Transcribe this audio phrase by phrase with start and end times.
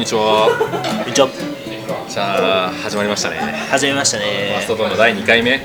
[0.00, 0.48] んにちは。
[0.48, 1.28] こんにちは。
[2.08, 3.36] じゃあ始まりましたね。
[3.68, 4.66] 始めましたねス。
[4.68, 5.60] トドアの第2回目。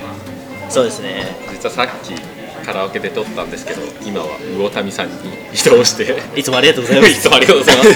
[0.70, 1.24] そうですね。
[1.54, 2.14] 実はさっき
[2.66, 5.14] カラオケで撮ったんですけど、今は魚民さんに
[5.54, 6.20] 移動して。
[6.38, 7.22] いつもありがとうございまいす。
[7.22, 7.88] つもありがとうございます。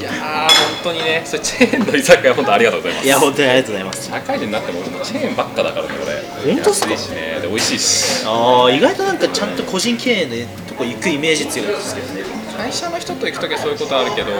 [0.00, 0.14] いやー
[0.48, 0.48] 本
[0.84, 3.06] 当にね、それチェーンの居酒屋本当ありがとうございます。
[3.06, 4.06] いや、本当にありがとうございます。
[4.08, 6.54] 社会人になってもチェーンばっかだからねこれ。
[6.54, 6.92] 本当っすか？
[6.92, 8.24] 安いしね、で美味しいし。
[8.24, 12.24] ああ、意外となんかちゃんと個人経営のとこ行くイメージ強いですけどね。
[12.56, 14.30] 会社の人と行くときはそういうことあるけど、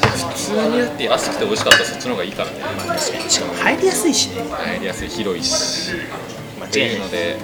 [0.00, 2.60] 普通にだって安くて美味しかったらそっちの方がいいからね。
[2.60, 3.30] 確かに。
[3.30, 4.42] しかも入りやすいしね。
[4.50, 5.92] 入りやすい広いし。
[6.64, 6.80] って。
[6.80, 7.36] いうので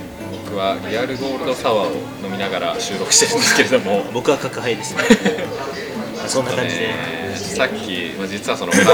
[0.47, 1.93] 僕はリアルゴールドサワーを
[2.25, 5.03] 飲みながら収録してるんですけれども僕は角杯ですね。
[6.25, 6.81] まあそんな感じで。
[6.89, 8.91] ねさっき、まあ、実はその 居酒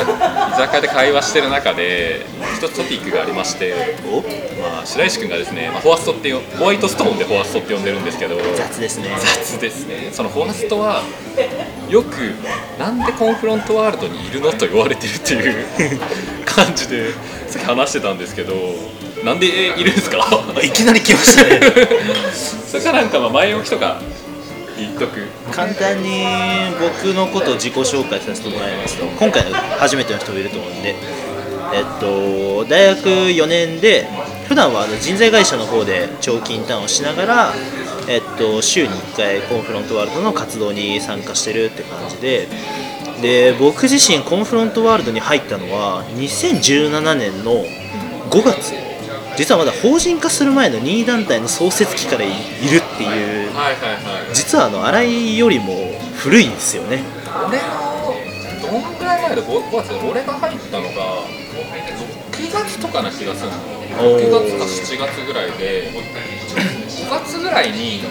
[0.77, 2.25] 屋で会話してる中で
[2.57, 3.75] 一つトピックがありまして、
[4.11, 4.21] お？
[4.61, 9.11] まあ、白石君がですね、まあ、フォアストってよホワイトストーンでフォアストって呼んでるんですけど雑ですね。
[9.19, 11.03] 雑ですねそのフォアストは
[11.89, 12.35] よく
[12.79, 16.01] なんでコンフロントワールドにいるのと言われてるっていう
[16.47, 17.13] 感じで
[17.49, 18.55] さっき話してたんですけど
[19.25, 20.27] なんでいるんですか？
[20.57, 21.61] あいきなり来ましたね。
[22.71, 24.01] それかなんかまあ前置きとか
[24.81, 25.27] 言っとく。
[25.53, 26.25] 簡単に
[26.81, 29.07] 僕のことを自己紹介させてもらいますと。
[29.07, 30.95] 今回の初めての人もいると思うんで。
[31.73, 34.09] えっと大学4年で
[34.49, 37.55] 普段は人材会社の方で長期インターンをしながら
[38.09, 42.49] えっと週に1回コンフロントワールドの活動に参加してるって感じで。
[43.23, 47.65] で僕自身コンフロントワールドに入ったのは2017年の
[48.31, 48.90] 5月。
[49.41, 53.95] 実はまだ法人化する前の任意団体の創設期からいるっていうはいはい
[54.27, 57.03] はい実はあの新井よりも古いんですよね。
[57.49, 58.13] 俺の
[58.61, 61.25] どんぐらい前で 5, 5月で俺が入ったのが
[62.37, 63.57] 6月とかな気がするの
[64.13, 64.65] おー6月か
[64.99, 68.03] 7月ぐらいで5月ぐらいに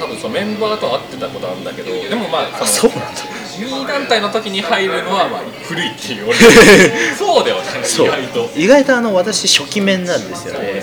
[0.00, 3.20] 多分そのメンバーと会ってたことあるんだけどでもまああそのそうなんだ
[3.58, 6.36] 2位団体の時に入るのはまあ古いっていう俺。
[7.18, 8.06] そうだよねそう。
[8.06, 8.50] 意外と。
[8.56, 10.82] 意外とあの私初期面なんですよね。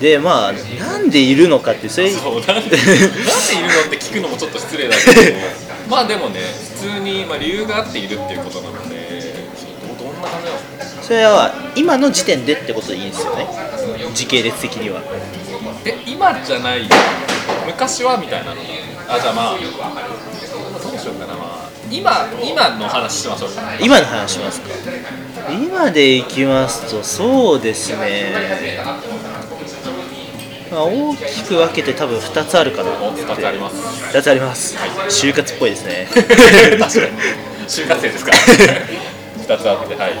[0.00, 2.10] でまあなんでいるのかってそれ。
[2.10, 5.22] そうなんで なんでいるのって聞くのもちょっと失礼だけど。
[5.88, 6.40] まあでもね
[6.80, 9.22] 普通にまあ理由があっているっていうことなので
[9.98, 11.02] どどんな感じなんですか？
[11.02, 13.46] それは今の時点でってことでいいんですよね。
[14.14, 15.00] 時系列的には。
[15.84, 16.86] え今じゃない。
[17.64, 18.56] 昔はみたいなの
[19.08, 19.56] あじゃあまあ
[21.90, 23.62] 今今の話しましょうか。
[23.80, 24.68] 今の話しますか？
[25.52, 28.32] 今でいきますとそうですね。
[30.70, 33.76] まあ大きく分けて多分2つあるかなお2つあります。
[34.16, 34.76] 2つあります。
[35.08, 36.08] 就活っぽいですね。
[36.12, 36.88] 確かに。
[37.68, 38.32] 就活生ですか？
[39.48, 40.12] ら2つあってはい。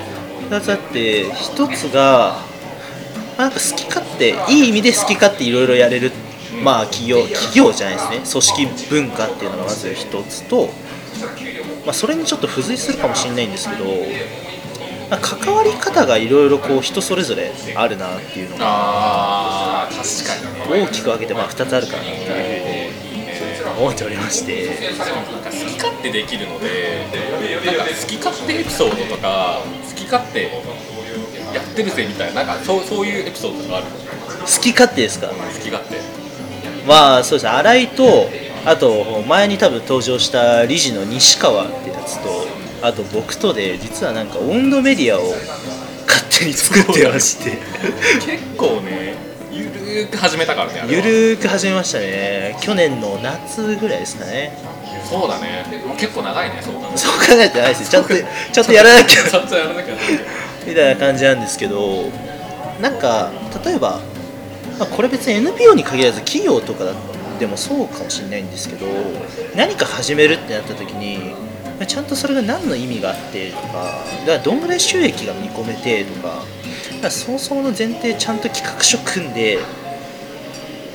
[0.50, 2.36] 2つあって1つが
[3.36, 6.12] まあなんか好き勝手いい意味で好き勝手いろいろやれる
[6.62, 8.20] まあ企業企業じゃないですね。
[8.30, 10.70] 組織文化っていうのがまず1つと、
[11.84, 13.84] まあ、それにちょっと付随するかもしれないんですけど、
[15.08, 20.86] まあ、関わり方がいろいろこう人それぞれあるなっていうのが確かにね。
[20.86, 22.14] 大きく分けてまあ2つあるかなってい
[22.88, 22.90] う
[23.60, 24.66] ふうに思っておりまして。
[24.98, 25.08] なん
[25.42, 27.06] か好き勝手できるので
[27.64, 30.50] なんか好き勝手エピソードとか好き勝手や
[31.62, 35.28] ってるぜみたいななんかそうそういうエピソードとかある好き勝手ですか？
[35.28, 36.00] 好き勝手。
[36.86, 37.50] まあそうですね。
[37.50, 38.28] 新井と
[38.66, 42.28] あと前に多分登場した理事の西川ってやつと
[42.82, 45.22] あと僕とで実はなんか温度メディアを
[46.06, 47.58] 勝手に作ってまして。
[48.26, 49.14] 結構ね
[49.52, 52.58] ゆるーく始めたからねゆるーく始めましたね。
[52.60, 54.52] 去年の夏ぐらいですかね。
[55.08, 55.64] そうだね。
[55.98, 56.80] 結構長いねそう考
[57.38, 57.58] えて。
[57.60, 57.90] ないです。
[57.90, 59.22] ちゃんとちゃんとやらなきゃ。
[59.30, 59.94] ちゃんとやらなきゃ。
[60.66, 62.10] みたいな感じなんですけど
[62.80, 63.30] なんか
[63.64, 64.00] 例えば、
[64.78, 66.92] まあ、これ別に NPO に限らず企業とか
[67.38, 68.86] でもそうかもしれないんですけど
[69.54, 71.34] 何か始めるってなった時に
[71.78, 73.64] まあちゃんとそれが何の意味があってとか
[74.20, 76.42] だからどんぐらい収益が見込めてとかだか
[77.02, 79.58] らそもそもの前提ちゃんと企画書組んで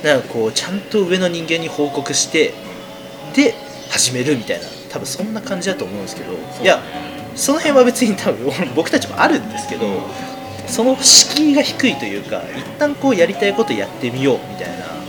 [0.02, 2.52] なんかこうちゃんと上の人間に報告して
[3.34, 3.54] で
[3.90, 6.82] 始めるみたいな多分そんな感じだと思うんですけどいや
[7.34, 9.86] その辺は別に多分 僕たちもあるんですけど
[10.66, 15.01] その敷居が低いというか一旦こうやりたいことやってみようみたいな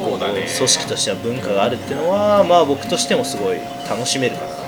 [0.00, 3.58] そうだね組織としては文化があるっていうのはまあ僕としてもすごい
[3.88, 4.60] 楽しめるかな。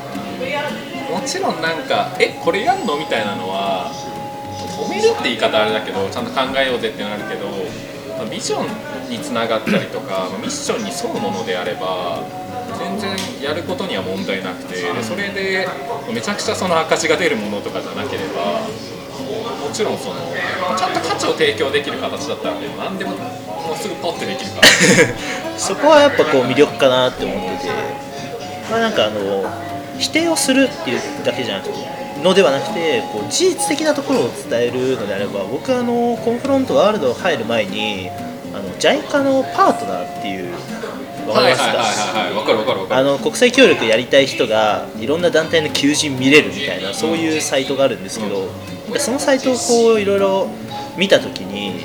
[1.13, 3.93] もちろんなんかえこれやんのみたいなのは
[4.87, 7.47] 止めるって言い方あれだけどちゃんと考えようぜってなるけど
[8.17, 12.23] まあビジョンにつながったりとか まあミッションに沿うものであれば
[12.79, 13.11] 全然
[13.43, 15.69] やることには問題なくてでそれで
[16.11, 18.61] めちゃくちゃその赤字が出るものとかじゃなければ
[19.37, 20.17] もちろんその
[20.77, 25.59] ちゃんと価値を提供できる形だったらね何でももうすぐポッてできるから。
[25.59, 27.71] そこはやっぱこう魅力かなって思ってて
[28.71, 29.45] まあなんかあの
[29.99, 31.75] 否定をするっていうだけじゃなくて
[32.23, 38.11] のではなくてこう事実的なところを伝えるのであれば僕はあのコンフロントワールド入る前に
[38.55, 40.53] あの JICA のパートナーっていう
[41.29, 42.35] わかりますか、はいはいはいはい。
[42.35, 48.49] わかるわかるわかるあの国際協力やりたい人がいろんな団体の求人見れるみたいなそういうサイトがあるんですけど、
[48.93, 50.49] でそのサイトをこういろいろ
[50.97, 51.85] 見た時に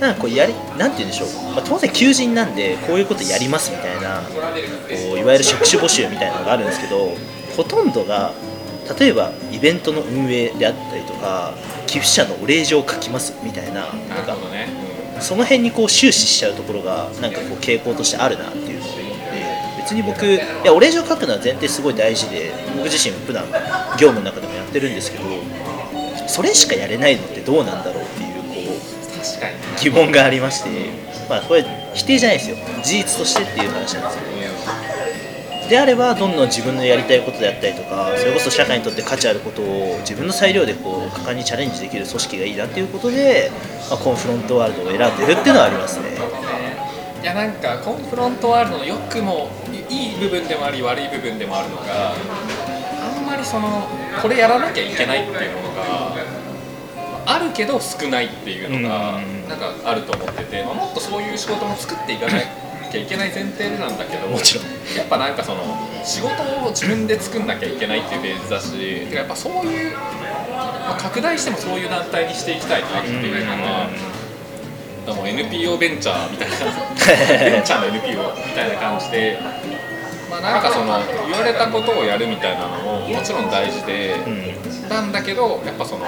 [0.00, 7.10] なんかこうやりなんて言うんでしょう、まあ、当然求人なんでこういうことやりますみたいなこういわゆる職種募集みたいなのがあるんですけど
[7.56, 8.32] ほとんどが
[8.98, 11.54] 例えばイベントの運営であったりとか
[11.86, 14.26] 寄付者のお礼状を書きますみたいなななん。
[14.26, 14.36] か
[15.20, 23.44] その辺にこう終始しちゃうところがなんかこう傾向としてあるなっていうのを思って別に僕いやお礼状書くのは前提すごい大事で僕自身普段
[23.98, 25.24] 業務の中でもやってるんですけど
[26.30, 28.76] それしかやれないのってどうなんだろうっていうこ
[29.78, 30.70] う疑問がありまして
[31.28, 32.56] まあこれ否定じゃないですよ。
[32.84, 34.30] 事実としてっていう話なんですけど
[35.70, 43.50] であればどんどん自分のやりたいことであったりとかそれこそ社会にとって価値あることを自分の裁量でこう果敢にチャレンジできる組織がいいなっていうことで、
[43.88, 46.06] まあ、コンフロントワールドを選んでるっていうのはありますね。
[47.22, 49.50] いやなんかコンフロントワールドの良くも
[49.88, 53.86] いい部分でもあり悪い部分でもあるのがあんまりその
[54.22, 56.16] これやらなきゃいけないっていうものが
[57.26, 62.32] あるけど少ないっていうのがうんなんかあると思ってて、まあ、もっとそういう仕事も作っていかな
[62.90, 64.64] きゃいけない前提でなんだけどもちろん
[64.96, 65.62] やっぱなんかその
[66.04, 74.20] 仕事を自分で作んなきゃいけないっていうフェーズだしてかやっぱそういう、まあ拡大してもそういう団体にしていきたいなっていうのは。
[75.10, 76.56] NPO ベンチャーみたいな
[77.50, 79.52] ベンチャーの NPO みたいな感じで、まあ、
[80.40, 80.98] なんかその
[81.28, 86.06] 言われたことをやるみたいなのももちろん大事で、うんなんだけどやっぱその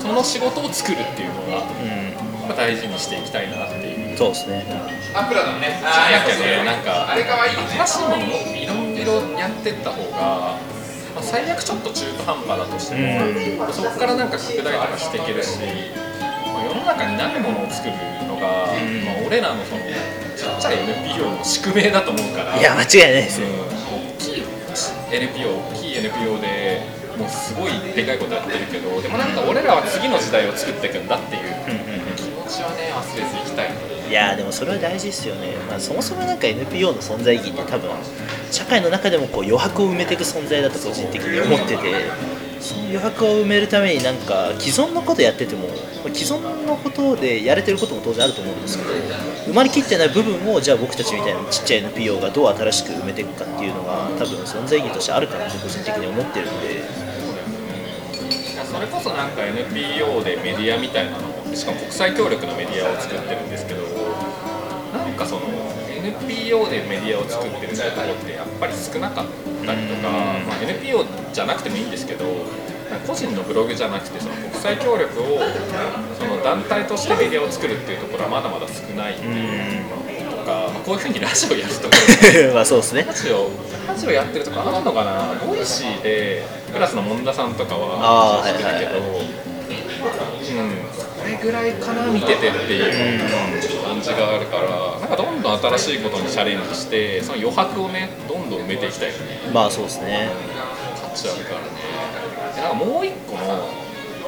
[0.00, 4.14] その仕事を作るっていうのがうやっぱ大事にしていきたいなっていう。
[4.14, 4.64] んそうですね
[5.14, 5.80] アプラだね。
[5.80, 10.58] じゃなきゃね、なんか、新しいものもいろいろやってった方が、
[11.14, 15.58] まあ、最悪ちょっと中途半端だとしても、そこからなんか拡大とかしていけるし、
[16.20, 16.25] まあ、
[16.66, 17.94] 世の中にないものを作る
[18.26, 19.04] のが、ん。
[19.04, 19.82] まあ、俺らのその
[20.36, 23.46] ちっちゃい NPO の宿命だと思うから、いや間違いないですね
[23.88, 24.44] 大きい
[25.12, 26.82] NPO、大きい NPO で
[27.16, 31.42] もうすごいでかいことやってるけど、でもなんか俺らは次の時代を作っていくんだっていう
[32.16, 33.96] 気持ちはね、忘れずにいきたい。
[34.08, 37.90] いやでもそれは大事ですよね、まあ、そもそもなんか NPO の存在意義って多分
[38.52, 41.82] 社会の中でもこう余白を埋めていく存在だと個人的に思ってて
[42.60, 45.68] その余白を埋めるためになんか既存のことやってても
[46.12, 48.90] 既存のことでやれてることも当然あると思うんですけど
[49.50, 57.06] 埋まりきってない部分をじゃあ僕たちみたいなちっちゃい NPO がどう新しく埋めていくかっていうのが多分存在意義としてあるかなと個人的に思ってるんで。
[58.66, 59.30] それこそなん。
[59.30, 63.48] か NPO でメディアみたいなのしかも国際協力のメディアを作ってるん。
[63.50, 63.82] ですけど
[64.92, 65.12] なん。
[65.14, 65.42] かその
[65.88, 70.46] NPO でメディアを作ってるところってやっぱり少なかったりとか、うん。
[70.46, 72.24] まあ、NPO じゃなくてもいいんですけど
[73.06, 75.40] 個人のブログじゃなくてその国際協力を
[76.18, 79.84] その団体としてメディアを作るっていうところはまだまだ少ないっていう
[80.30, 81.94] のとか、まあ、こういうふうにラジオやるとこ
[82.48, 83.04] ろ まあそうですね。
[83.06, 83.50] ラジオ
[83.88, 85.34] ラジオやってるとこあるのかな？
[85.44, 89.26] Voicy でクラスの門田さんとかは知ってるけど、はいはい
[90.46, 92.06] うん、これぐらいかな？
[92.06, 93.20] 見ててっていう
[93.82, 94.55] 感じがあるか
[95.58, 99.50] 新しいことにチャレンジしてその余白をねどんどん埋めていきたいよね。
[99.52, 100.30] まあそうですね。
[101.00, 101.66] 価値あるからね。
[102.54, 103.86] でなんかもう一個の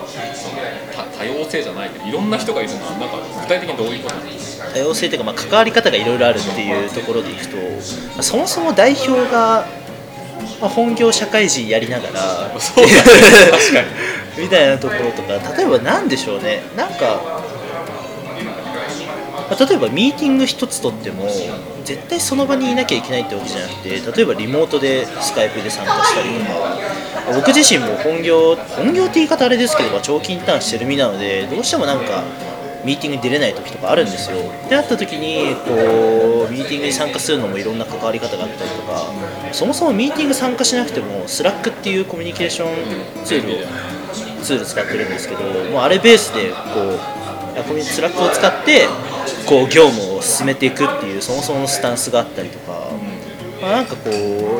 [0.08, 0.58] その
[0.94, 4.28] 多多様性じゃないけどいろんな人がいるのはなんか具体的にどういうことなの
[4.72, 7.62] 多様性というか、まあ、関わり方がいろいろあるっていうところでいくと、ま
[8.18, 9.66] あそもそも代表が、
[10.60, 12.98] まあ、本業社会人やりながらそうだね。
[13.50, 13.88] 確かに。
[14.42, 16.62] みたいなところとか例えば何でしょうね。
[16.76, 17.37] なんか、
[19.50, 21.26] ま例えばミーティング一つとっても
[21.84, 27.08] 絶対その場にいなきゃいけないってわけじゃなくて例えばリモートで Skype で参加したりとか。
[27.34, 32.22] 僕自身も本業本業って言い方あれですけど、長期インターンしてる身なのでどうしてもなんか
[32.84, 34.38] ミーティングに出れない時とかあるんですよ。
[34.68, 39.12] であった時にこうミーティングに参加するのもいろんな関わり方があったりとか。
[39.52, 43.66] そもそもミーティング参加しなくても Slack っていうコミュニケーションツールを
[44.42, 48.86] ツール使ってるんですけどもうあれベースでこうコミュスラックを使って
[49.46, 52.90] こう業務を進めていくっていうそもそものスタンスがあったりとか、
[53.60, 54.10] まあ、なんかこ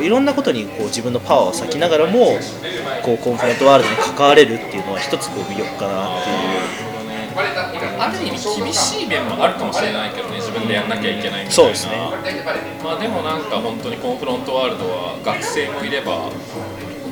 [0.01, 2.39] ういろんなことにこう自分のパワーを割きながらも
[3.03, 6.89] こうコンフロントワールドに関われるっていうのは一つこう魅力かなっていう。
[8.01, 11.97] ある意味厳しい面もあるかもしれないけどね自分でやんなきゃいけないみたいなそうですね。
[12.83, 16.31] まあでもなんか本当にコンフロントワールドは学生もいれば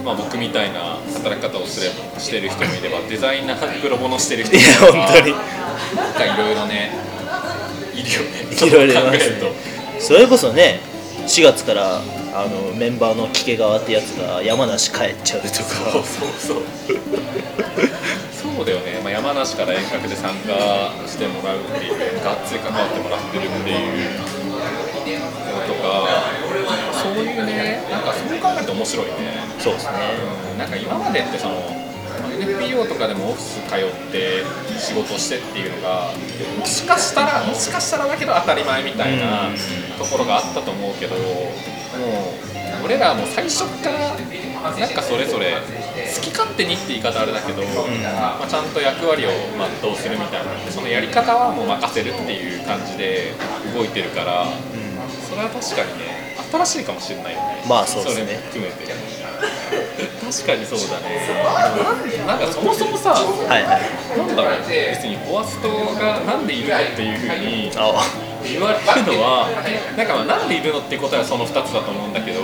[0.04, 5.34] まあ僕みたいな働き方をすればしてる人もいればデザイナープロボノしてる人もいれば本当に。
[5.94, 6.90] なんかいろいろね
[8.06, 10.80] いるよねいろいろいますそれこそね
[11.26, 16.62] 4月からあのメンバーの聞け側ってやつが山梨帰っちゃうとそうかそうそう。
[18.56, 24.24] そうだよね、まあ、山梨から遠隔で参加してもらうっていうがっつり関わってもらってるっていうの
[25.66, 26.24] とか
[27.02, 29.12] そういうねなんかそう考えると面白いね。
[29.58, 29.92] そうですね。
[30.52, 30.58] うん。
[30.58, 31.85] なんか今までってその
[32.40, 34.44] NPO とかでもオフィス通って
[34.78, 36.10] 仕事してっていうのが
[36.58, 39.48] もしかしたらもしかしたらだけど当たり前みたいな
[39.98, 44.16] ところがあったと思うけどもう俺らはもう最初から
[44.78, 45.56] なんかそれぞれ
[46.14, 49.30] 好き勝手にって言い方あれだけど、まあ、ちゃんと役割を
[49.82, 53.32] 全うするみたいなでそのやり方はもう任せるっていう感じで
[53.74, 54.46] 動いてるから
[55.28, 57.64] それは確かにね新しいかもしれないよね。
[57.68, 58.26] まあそうですね。
[58.26, 58.86] れも含めて
[60.26, 62.24] 確かにそうだね。
[62.26, 64.18] なんかそもそもさはいはい。
[64.18, 65.68] なんだろう別にフォアスト
[65.98, 68.02] がなんでいるのっていうふうにあ。
[68.46, 69.50] 言われるのは
[69.96, 72.40] なんかまあなんでいるのって答えはその2つだと思うんだけど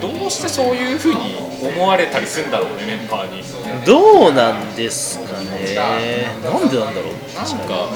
[0.00, 3.42] どうしてそういうふうに思われたりするんだろうねメンバーに。
[3.86, 6.28] どうなんですかね。
[6.44, 7.14] なんでなんだろう。
[7.34, 7.88] なんか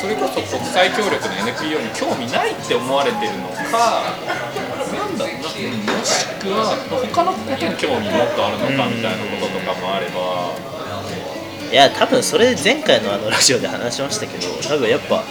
[0.00, 4.14] それこそ国際協力の NPO に興味ないって思われてるのか
[6.00, 6.76] もしくは
[7.12, 10.80] 他のことに興味もっとあるのかみたいなこととかもあれば。
[11.70, 15.22] いや多分それ前回のあのラジオで話しましたけど多分やっぱ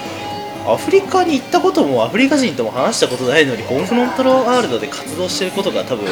[0.66, 6.08] アフリカに行ったこともアフリカ人とも話したことないのにコンフロントワールドで活動してることが多分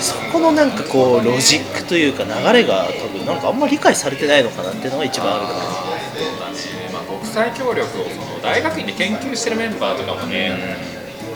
[0.00, 5.60] そこのなんかこうロジックというか流れが多分なんかあんまり理解されてないのかなっていうのが一番あるかな。
[5.60, 10.52] そうだね、まあ、国際協力をその大学院で研究してるメンバーとかもね、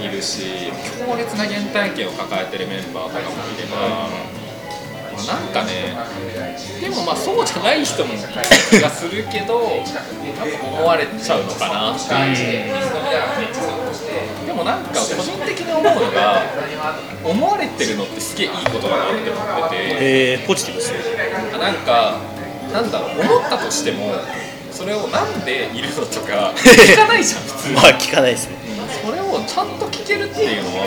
[0.00, 4.36] いるし強烈な原体験を抱えてるメンバーとかもいれば、まあ
[5.24, 5.96] なんかね
[6.80, 8.22] でもまあそうじゃない人もいる
[8.70, 16.42] 気がするけど思われちゃうのかなっていう、でもなんか個人的に思うのが
[17.24, 19.96] 思われてるのってすげえいいことだなって思ってて。
[20.00, 20.98] えー、ポジティブですね。
[21.58, 22.20] なんか
[22.72, 24.12] なんだろう思ったとしても
[24.70, 28.65] それをなんでいるのとか 聞かないじゃん普通、まあ聞かないですね
[29.46, 30.84] ちゃんと聞けるっていうのは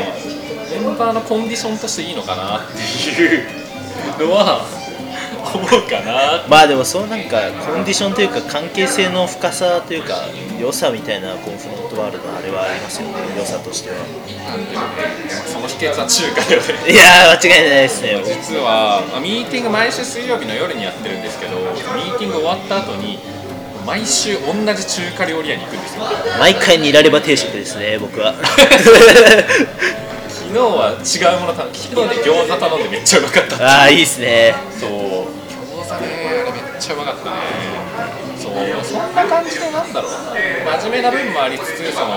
[0.71, 4.61] メンバーのコンディションとしていいのかなっていうのは
[5.53, 10.25] 思うかなまあでもそうなんかコンディションというか関係性の深さというか
[10.59, 13.15] 良さみたいなコンフロントワールドのあれはありますよね。
[13.37, 13.95] 良さとしては。
[15.47, 21.57] その秘訣は中華だよねいやー間違いないですね実はまあミーティング毎週水曜日の夜にやってるんですけど
[21.95, 23.19] ミーティング終わった後に
[23.89, 26.03] 毎週同じ中華料理屋に行くんですよ。
[26.37, 28.35] 毎回ニラレバ定食ですね僕は。
[30.29, 33.65] 昨日は違うもの頼んで昨日で餃子頼んでめっちゃうまかった。
[33.65, 34.53] ああいいですね。
[34.79, 34.89] そう。
[34.91, 37.37] 餃子ねあれめっちゃうまかったね。
[38.37, 38.53] そう。
[38.85, 40.11] そんな感じでなんだろう。
[40.83, 42.13] 真面目な分もありつつその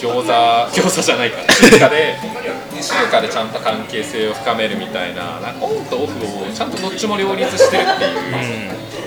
[0.00, 1.42] 餃子餃子じゃないか。
[1.52, 2.16] 中華で
[2.80, 8.08] 中華でちゃんと関係性を深めるみたいななんかオンとオフをちゃんとどっちも両立してるってい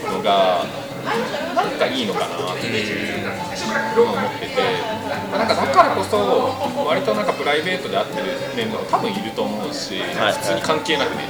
[0.06, 0.62] うのが
[1.56, 3.26] なんかいいのかなっていう
[3.96, 4.62] のを思ってて、
[5.32, 10.34] まあなんかだからこそ割となんかプライベートで会ってるメンバーも多分いると思うし、はい。
[10.34, 11.24] 普通に関係なくね、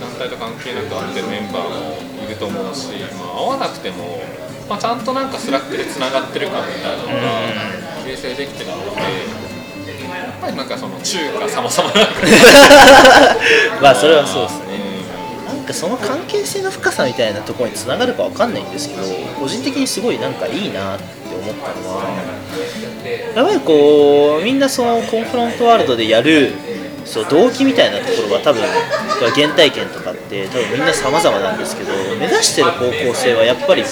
[0.00, 1.96] 団体と関係なく会ってるメンバーも
[2.26, 4.22] いると思うし、まあ、会わなくても、
[4.68, 7.12] まあ、ちゃんとなんか Slack でつながってる感みたいなのが
[8.04, 12.06] 形成できてるので、やっぱりなんかその中華様々な
[13.80, 14.61] まあそれはそうです
[15.72, 19.02] かその関係性の深さみたいなところにつながるかわかんないんですけど
[19.40, 22.04] 個人的にすごいなんかいいなって思ったのは
[23.34, 26.52] やっぱりこうみんなその Confront World でやる
[27.04, 28.62] そう動機みたいなところは多分
[29.34, 33.82] 原体験とかって多分みんな様々なんですけど目指してる方向性はやっぱり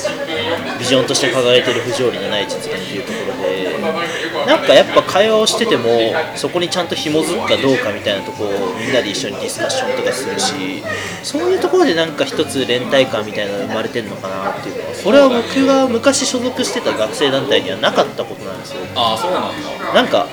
[0.79, 5.89] ビジョンとして掲げてる不条理のない実現っていうところでなんかやっぱ会話をしてても
[6.35, 10.83] そこにちゃんと紐づくかどうかみたいなところをみんなで一緒にディスカッションとかするし
[11.23, 18.81] そういうところでなんか一つ連帯感みたいなのが生まれてるのかなっていうのはこれは僕が昔所属してた学生団体にはなかったことなんですよ。
[18.95, 19.43] ああそうなん
[19.87, 19.95] だ。
[19.95, 20.27] なんか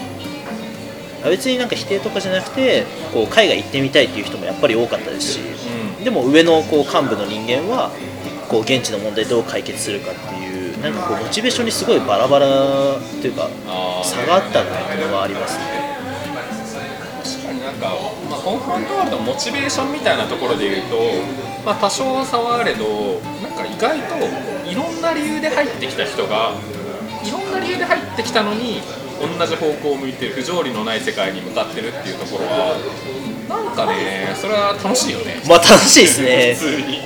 [1.29, 5.39] 別になんか否定とかじゃなくてこう海外行ってみたいっていう人もやっぱり多かったですし
[5.97, 6.03] うん。
[6.03, 7.91] でも上のこう幹部の人間は
[8.49, 12.47] こう現地の問題どう解決するかっていうなんかこうモチベーションにすごいバラバラ
[13.21, 13.49] というか
[14.03, 15.97] 差があったなっていうのはありますね。
[17.23, 17.89] 確かになんか、
[18.29, 20.97] まあ、コンフロントワールドのモチベーションみたいなところで言うと、
[21.65, 24.15] まあ、多少差はあれどなんか意外と
[24.69, 26.53] いろんな理由で入ってきた人が
[27.23, 28.81] いろんな理由で入ってきたのに
[29.19, 32.77] 同じ方向を向いてる不条理のない世界に向かってるっていうところは
[33.49, 35.41] なんかねそれは楽しいよね。
[35.47, 36.55] まあ楽しいですね。
[36.55, 37.01] 普通に。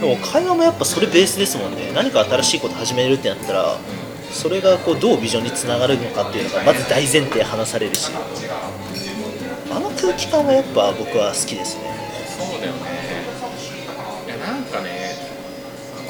[0.00, 1.92] でも会話もやっぱそれベースですもんね。
[1.94, 3.78] 何か新しいこと始めるってなったら
[4.32, 8.10] それがこうどうビジョンにつながるのかっていうのがまず大前提話されるし。
[9.70, 11.84] あの空気感はやっぱ僕は好きですね。
[12.28, 12.80] そうだよね。
[14.26, 15.16] いやなんかね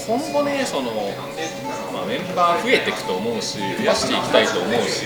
[0.05, 1.62] 今後ねその、ま
[2.03, 5.05] あ、メンバー増えていくと思うし増やしていきたいと思うし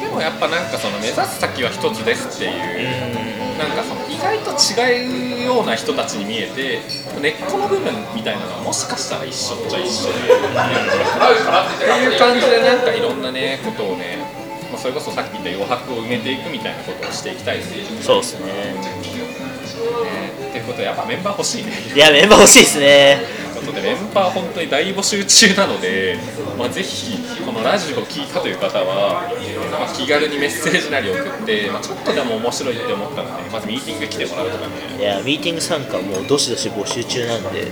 [0.00, 6.78] でもやっぱなんかその目指す先は一つですっていうなんかその意外と違うような人たちに見えて
[7.20, 10.22] 根っこの部分みたいなのはもしかしたら一緒っちゃ一緒でっ
[11.78, 14.18] ていう感じでなんかいろんなねことをね、
[14.70, 18.00] まあ、それこそさっき言った余白を埋めていくみたいなことをしていきたいですね。
[18.00, 18.46] そうですね
[20.48, 21.72] っていうことでやっぱメンバー欲しいね。
[21.94, 23.37] いやメンバー欲しいですね
[23.68, 26.16] ことでメンバー本当に大募集中なので、
[26.58, 29.28] まあ、ぜひこのラジオを聞いたという方は、
[29.70, 34.98] まあ、気軽にメッセージなり送って、まあ、ちょっとでも面白いって思ったのでまずミーティング来てもらうとかね。
[34.98, 37.48] いやミーティング参加もうどしどし募集中なんで。
[37.48, 37.70] ミ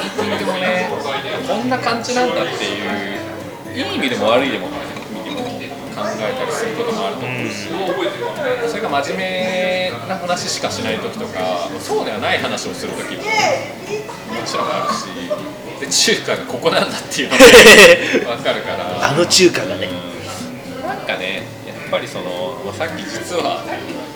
[0.00, 0.90] ーティングもね
[1.46, 4.68] こんな感じなんだっていういい意味でも悪いでも
[6.12, 7.68] えたりすることもあると思うし、
[8.68, 15.08] それが真面目な話しかしない時とかそうではない話をする時ももちろんあるし
[15.80, 17.40] で中華がここなんだっていうのも
[18.36, 19.88] 分かるからあの中華がね
[20.86, 23.62] なんかねやっぱりその、まあ、さっき実は、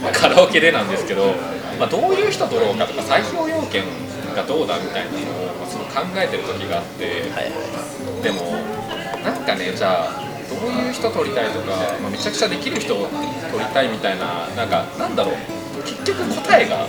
[0.02, 1.34] まあカラオケでなんですけど、
[1.78, 3.84] まあ、どういう人取ろうかとか採用要件
[4.34, 7.04] がどうだみたいなのを、まあ、その考えてる時があって。
[7.04, 7.88] はいはい
[8.22, 8.42] でも
[9.22, 10.27] なんかねじゃあ
[10.60, 15.34] どういう人取りたいとか、まあ、めちゃくちゃできる人を取りたいみたいななんかなんだろう。
[15.84, 16.86] 結局答えが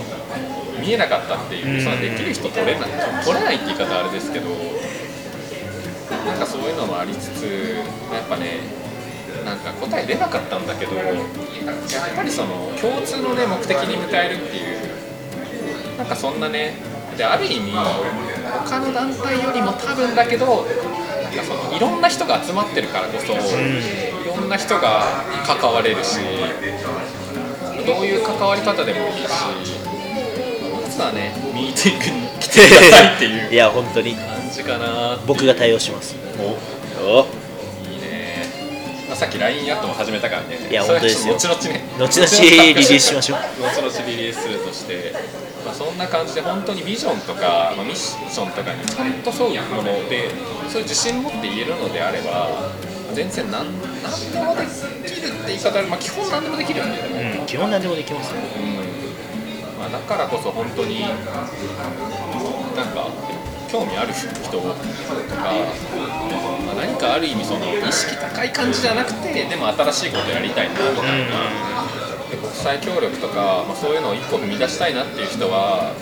[0.80, 1.84] 見えなかったっていう、うん。
[1.84, 2.90] そのできる人取れない
[3.24, 4.48] 取れないって言い方あれですけど
[6.26, 7.44] なんかそういうのもありつつ
[8.12, 8.60] やっぱね
[9.44, 11.16] なんか答え出なかったんだけどやっ
[12.16, 16.74] ぱりその共通のね目的に迎えるっていうなんかそんなね
[17.16, 20.66] である意味他の団体よりも多分だけど
[21.30, 23.36] なんかそのいろんな人が集まってるからこそ、い
[24.26, 26.18] ろんな人が関われるし
[27.86, 29.28] どういう関わり方でもいいし
[30.72, 34.14] まずはねミーティングに来てくださいっていう いや本当に。
[34.14, 36.16] 感じかな僕が対応します。
[36.98, 37.26] お
[37.88, 38.46] いいね、
[39.08, 40.58] まあ、さっき LINE アットも始めたからね。
[40.68, 41.34] いや本当ですよ。
[41.38, 41.84] 後々ね。
[41.98, 43.38] 後々リリースしましょう。
[43.62, 45.14] 後々リリースするとして、
[45.64, 50.30] まあ、そんな感じで本当にビジョンとか、まあ、ミッションとかにちゃんと沿うもので
[50.68, 52.48] そういう自信持って言えるのであれば
[53.12, 53.66] 全然何
[54.02, 58.40] 何でもできるって言い方まあ、基本何でもできるよね、うん基本何でもできますよ。
[59.78, 63.08] まあ、だからこそ本当になんか
[63.70, 65.52] 興味ある人とか、ま
[66.72, 71.79] あ、何かある意味その意識高い感じじゃなくてでも新しいことやりたいなみたいな、で
[72.50, 75.94] 国際協力とか、まあ、そういうのを一歩踏み出したいなっていう人は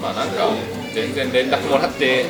[0.00, 0.48] まあなんか
[0.94, 2.26] 全然連絡もらって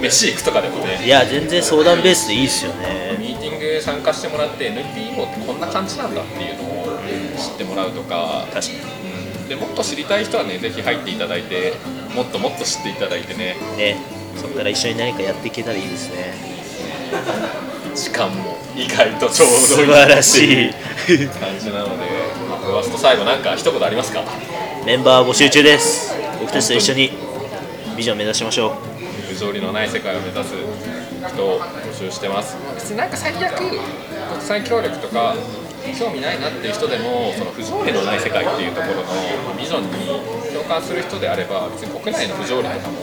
[0.00, 1.04] 飯行くとかでもね。
[1.04, 3.16] いや全然相談ベースでいいですよね。
[3.18, 6.98] ミーティング参加してもらって NPO ってこんな感じなんだっていうのを
[7.36, 8.46] 知ってもらうとか。
[8.52, 8.72] 確か
[9.42, 9.48] に。
[9.48, 11.74] でもっと知りたい人はねぜひ入っていただいて
[12.14, 13.56] もっともっと知っていただいてね。
[13.76, 13.96] ね。
[14.36, 16.34] そこから一緒に何かやっていけたらいいですね。
[17.94, 20.70] 時間も意外とちょうどいい素晴らしい。
[21.38, 22.04] 感じなので、
[22.62, 24.22] まあ、ファースト最後なんか一言ありますか？
[24.86, 26.14] メンバー募集中です。
[26.38, 27.10] 僕たちと一緒に
[27.96, 28.76] ビジョン目指しましょ
[29.28, 32.56] 不条理のない世界を目指す人を募集してます。
[32.74, 33.78] 別になんか最悪国
[34.40, 35.34] 際協力とか
[35.98, 39.90] 興味ないなっていう人でもその不条理のない世界っていうところのビジョンに
[40.54, 43.00] 共感する人であれば別に国内の不条理とかも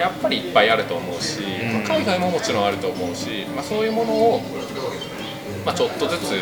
[0.00, 1.40] やっぱりいっぱいあると思うし、
[1.72, 4.40] まあ海外ももちろんあると思うし、まあ、そういうものを、
[5.64, 6.34] まあ、ちょっとずつ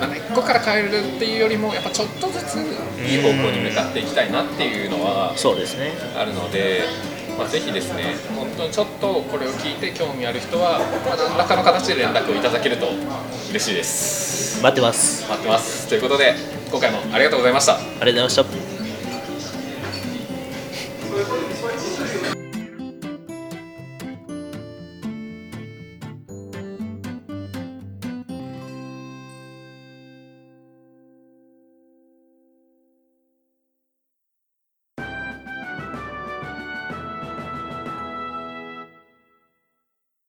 [0.00, 5.34] なんか一個から変えるっていうよりもやっぱちょっとずついい方向に向かっていきたいなっていうのは
[6.16, 6.82] あるので、
[7.36, 12.88] まあ、ぜひですね本当にちょっとこれを聞いて興味ある人は、まあ、何らかの形で連絡をいただけると
[13.50, 14.62] 嬉しいです。
[14.62, 15.28] 待ってます。
[15.28, 15.88] 待ってます。
[15.88, 16.34] ということで
[16.70, 17.74] 今回もありがとうございました。
[17.74, 18.79] ありがとうございました